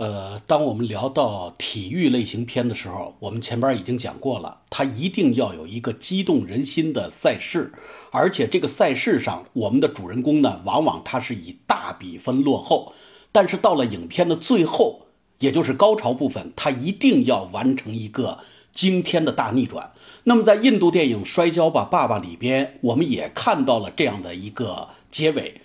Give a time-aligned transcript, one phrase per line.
[0.00, 7.74] 呃，当我们聊到体育类型片的时候，我们前边已经讲过了，它一定要有一个激动人心的赛事，
[8.10, 12.94] 而且这个赛事上，我们的主人公呢，往往他是以大比分落后，
[13.30, 15.02] 但是到了影片的最后，
[15.38, 18.38] 也就是高潮部分，他一定要完成一个
[18.72, 19.92] 惊天的大逆转。
[20.24, 25.60] 那么在印度电影《摔跤吧，爸爸》里边，我们也看到了这样的一个结尾。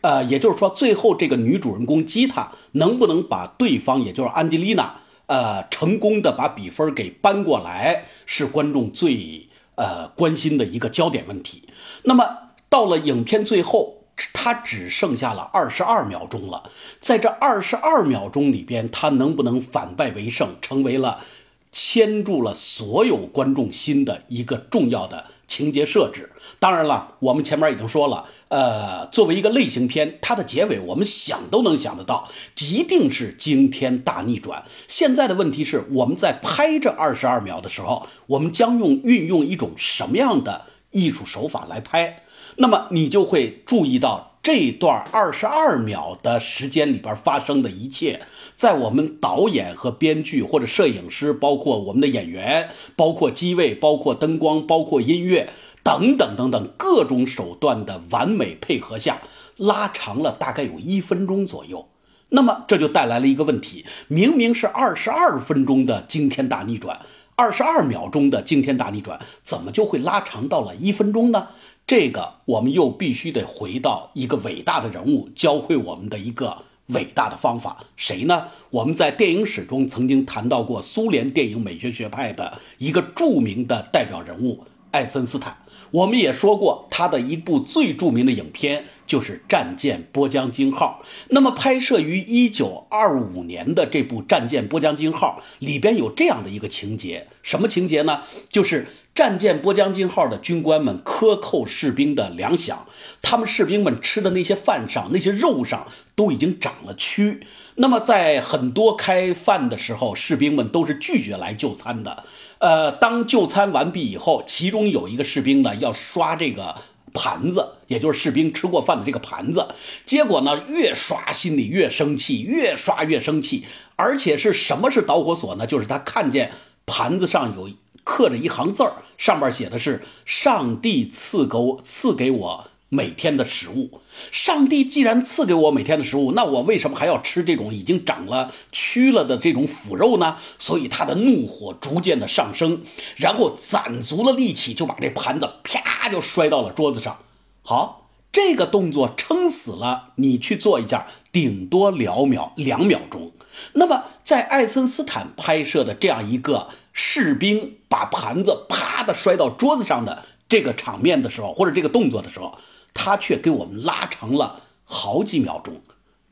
[0.00, 11.68] 呃，也就是说，最后这个女主人公吉塔能不能把对方，也就是安吉丽娜，呃，成功的把比分给扳过来，是观众最呃关心的一个焦点问题。
[12.04, 12.28] 那么
[12.68, 21.24] 到了影片最后，她只剩下了二十二秒钟了，在这二十二秒钟里边，她能不能反败为胜，成为了？
[21.70, 26.32] 牵住了所有观众心的一个重要的情节设置。
[26.58, 34.64] 当然了，我们前面已经说了，呃，作为一个类型片，它的结尾我们想都能想得到，一定是惊天大逆转。
[34.88, 42.22] 现在的问题是，我们在拍这二十二秒的时候，我们将用运用一种什么样的艺术手法来拍？
[42.56, 44.37] 那么你就会注意到。
[44.50, 48.22] 这段二十二秒的时间里边发生的一切，
[48.56, 55.50] 在我们导演和编剧或者摄影师，包括我们的演员，包括机位，包括灯光，包括音乐
[55.82, 59.20] 等等等等各种手段的完美配合下，
[59.58, 61.86] 拉长了大概有一分钟左右。
[62.30, 67.00] 那么这就带来了一个问题：明明是二十二分钟的惊天大逆转，
[67.36, 71.48] 二十二秒钟的惊天大逆转，怎么就会拉长到了一分钟呢？
[71.88, 78.48] 这个我们又必须得回到一个伟大的人物教会我们的一个伟大的方法，谁呢？
[78.68, 85.58] 我们在电影史中曾经谈到过苏联电影美学学派的一个著名的代表人物艾森斯坦。
[85.90, 91.02] 我们也说过，他的一部最著名的影片就是《战舰波江金号》。
[91.30, 98.20] 那么，拍摄于一九二五年的这部《战舰波江金号》里边有这样的一个情节，什么情节呢？
[98.50, 102.80] 就是战舰波江金号的军官们克扣士兵的粮饷，
[103.22, 107.40] 他们士兵们吃的那些饭上、那些肉上都已经长了蛆。
[107.76, 112.24] 那么，在很多开饭的时候，士兵们都是拒绝来就餐的。
[112.58, 116.76] 呃，当就餐完毕以后，其中有一个士兵呢要刷这个
[117.14, 119.68] 盘子，也就是士兵吃过饭的这个盘子。
[120.04, 123.64] 结果呢，越刷心里越生气，越刷越生气。
[123.96, 125.66] 而且是什么是导火索呢？
[125.66, 126.52] 就是他看见
[126.86, 127.70] 盘子上有
[128.04, 132.66] 刻着一行字儿，上面写的是“上帝赐给我赐给我”。
[132.90, 134.00] 每天的食物，
[134.32, 140.38] 上帝既然赐给我每天的食物，那我为什么还要吃这种已经长了蛆了的这种腐肉呢？
[140.58, 142.84] 所以他的怒火逐渐的上升，
[143.16, 147.18] 然后攒足了力气，就把这盘子啪就摔到了桌子上。
[147.62, 153.32] 好，这个动作撑死了，你去做一下，顶多两秒两秒钟。
[153.74, 162.56] 那么在爱森斯坦拍摄的这样一个士兵把盘子啪的摔到桌子上的这个场面的时候，或者这个动作的时候。
[162.98, 165.80] 他却给我们拉长了好几秒钟，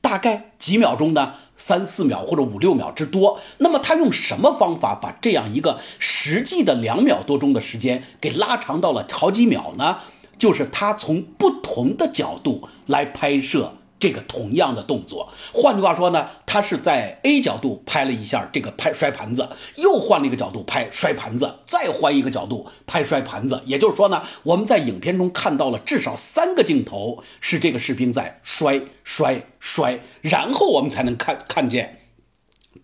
[0.00, 1.34] 大概几秒钟呢？
[1.56, 3.40] 三四秒或者五六秒之多。
[3.58, 9.98] 那么他用什么方法把这样一个实际的两秒多钟的时间给拉长到了好几秒呢？
[10.38, 13.72] 就是他从不同的角度来拍摄。
[13.98, 23.62] 这个同样的动作，换句话说呢，他是在 A 角度拍了一下这个拍摔盘子，又换了一个角度拍摔盘子，再换一个角度拍摔盘子。
[23.64, 32.00] 也就是说呢，我们在影片中看到了至少三个镜头是这个士兵在摔摔摔，然后我们才能看看见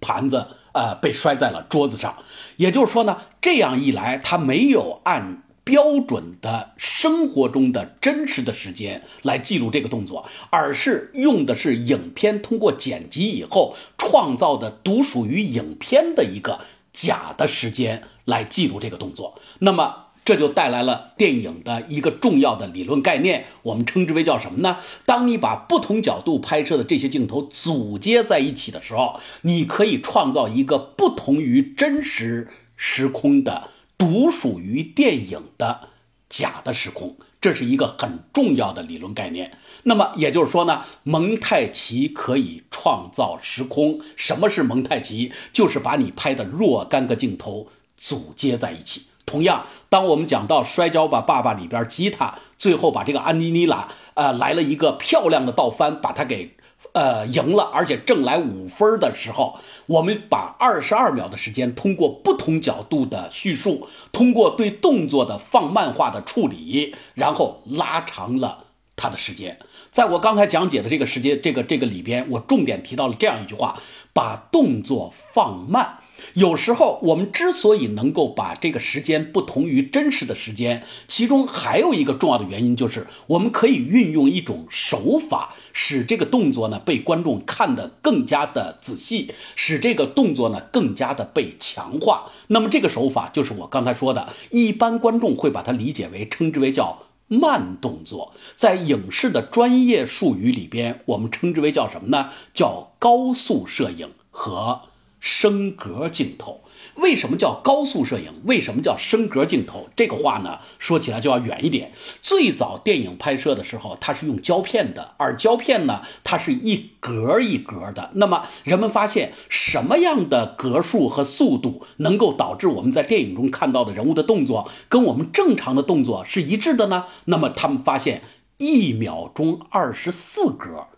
[0.00, 2.16] 盘子呃被摔在了桌子上。
[2.56, 5.42] 也就是说呢，这样一来，他没有按。
[5.64, 16.60] 标准的生活中的真实的时间来记录这个动作，而是用的是影片通过剪辑以后创造的独属于影片的一个
[16.92, 19.40] 假的时间来记录这个动作。
[19.60, 24.78] 那么这就带来了电影的一个重要的理论概念，我们称之为叫什么呢？
[25.04, 33.69] 当你把不同角度拍摄的这些镜头组接在一起的时候，你可以创造一个不同于真实时空的。
[34.02, 35.88] 独属于电影的
[36.28, 39.52] 假的时空，这是一个很重要的理论概念。
[39.84, 44.00] 那么也就是说呢，蒙太奇可以创造时空。
[44.16, 45.31] 什么是蒙太奇？
[45.52, 49.02] 就是把你拍的若干个镜头组接在一起。
[49.26, 56.56] 同样，当我们讲到《摔跤吧，爸爸》里边，吉他最后把这个安妮妮拉呃来了一个漂亮的倒翻，把他给。
[56.94, 68.64] 呃，赢了，而且挣来五分的时候，我们把二十二秒的时间，通过不同角度的叙述，通过对动作的放慢化的处理，然后拉长了
[68.94, 69.58] 他的时间。
[69.90, 73.80] 在我刚才讲解的这个时间，这个这个里边，我重点提到了这样一句话：
[74.12, 76.00] 把动作放慢。
[76.34, 92.30] 有时候我们之所以能够把这个时间不同于真实的时间，其中还有一个重要的原因，就是我们可以运用一种手法，使这个动作呢被观众看得更加的仔细，使这个动作呢更加的被强化。
[92.46, 102.30] 那么这个手法就是我刚才说的，一般观众会把它理解为称之为叫慢动作，在影视的专业术语里边，我们称之为叫什么呢？
[102.54, 104.82] 叫高速摄影和。
[105.22, 106.62] 升格镜头
[106.96, 108.42] 为什么叫高速摄影？
[108.44, 109.88] 为什么叫升格镜头？
[109.94, 111.92] 这个话呢，说起来就要远一点。
[112.20, 118.10] 最早电影拍摄的时候，它是用胶片的，而胶片呢，它是一格一格的。
[118.14, 127.06] 那么人们发现，什么样的格数和速度能够导致我们在电影中看到的人物的动作跟我们正常的动作是一致的呢？
[127.25, 128.22] 那么他们发现，
[128.58, 130.88] 一秒钟二十四格。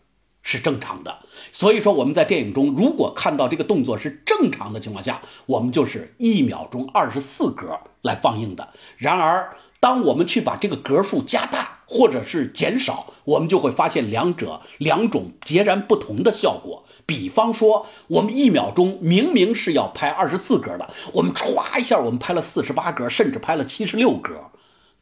[0.45, 1.19] 是正常的，
[1.53, 8.69] 所以说我们在电影中如果看到这个动作是正常的情况下，我们就是一秒钟二十四格来放映的。
[8.99, 16.85] 然而，当我们去把这个格数加大或者是减少，我们就会发现两者两种截然不同的效果。
[17.07, 24.51] 比方说，我们一秒钟明明是要拍二十四格的，我们歘一下我们拍了四十八格，甚至拍了七十六格。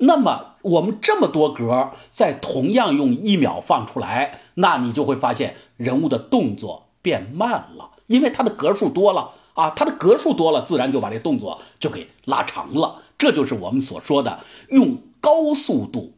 [0.04, 13.02] 那么我们这么多格，在同样用一秒放出来，那你就会发现人物的动作变慢了，因为它的格数多了啊，它的格数多了，自然就把这动作就给拉长了。
[13.16, 16.14] 这就是我们所说的用高速度、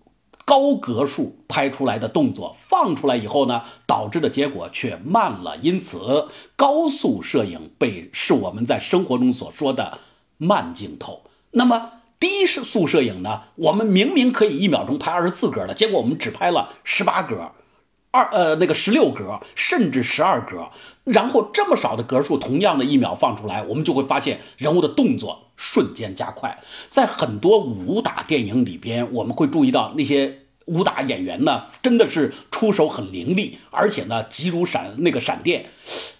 [0.46, 5.58] 高格数拍出来的动作放出来以后呢，导致的结果却慢了。
[5.58, 9.98] 因此，高速摄影被是我们在生活中所说的
[10.38, 11.20] 慢镜头。
[11.50, 11.90] 那么。
[12.20, 17.52] 低速摄影呢，我们明明可以一秒钟拍二十四格的，结果我们只拍了十八格，
[18.11, 20.70] 二呃那个十六格，甚至十二格，
[21.05, 26.62] 然后这么少的格数，同样的一秒放出来，我们就会发现人物的动作瞬间加快。
[26.88, 30.44] 在很多武打电影里边，我们会注意到那些。
[30.66, 35.66] 武打演员呢，真的是出手很凌厉，而且呢，急如闪那个闪电，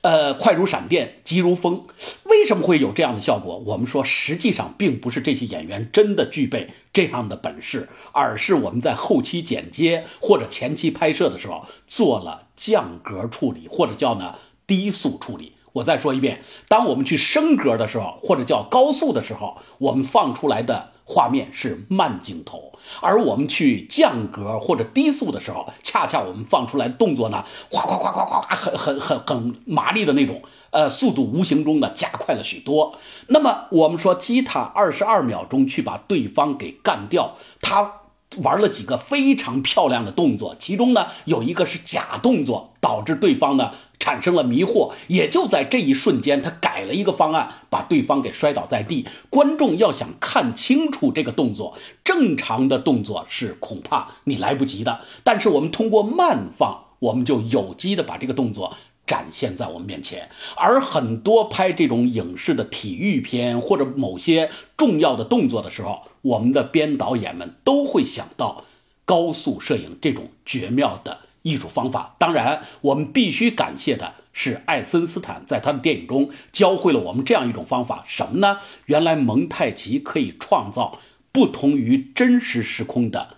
[0.03, 1.87] 呃，快如闪电，急如风。
[2.25, 3.59] 为什么会有这样的效果？
[3.65, 14.35] 我们说，实际上并不是这些演员真的具备这样的本事，而是我们在后期剪接或者前期拍摄的时候做了降格处理，或者叫呢
[14.67, 15.53] 低速处理。
[15.73, 32.99] 我再说一遍，当我们去升格的时候，或者叫高速的时候，我们放出来的画面是慢镜头；而我们去降格或者低速的时候，恰恰我们放出来动作呢，夸夸夸夸夸夸，很很很很麻利的那种，呃，速度无形中呢加快了许多。
[33.29, 38.04] 那么我们说，吉塔二十二秒钟去把对方给干掉，他。
[38.43, 44.93] 玩了几个非常漂亮的动作，其中呢有一个是假动作，导致对方呢产生了迷惑。
[45.09, 49.07] 也就在这一瞬间，他改了一个方案，把对方给摔倒在地。
[49.31, 55.01] 观众要想看清楚这个动作，正常的动作是恐怕你来不及的。
[55.23, 58.75] 但是我们通过慢放，我们就有机的把这个动作。
[59.07, 68.65] 展现在我们面前，而很多拍这种影视的体育片或者某些重要的动作的时候，我们的编导演们都会想到
[69.05, 72.17] 高速摄影这种绝妙的艺术方法。
[72.19, 78.61] 当然，我们必须感谢的是艾森斯坦在他的电影中教会了我们这样一种方法，什么呢？
[78.87, 80.99] 原来蒙太奇可以创造
[81.31, 83.37] 不同于真实时空的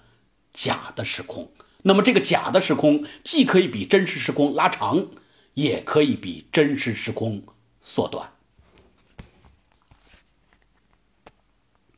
[0.52, 1.48] 假的时空。
[1.82, 5.06] 那么，这个假的时空既可以比真实时空拉长。
[5.56, 7.42] 也可以比真实时空
[7.80, 8.35] 缩短。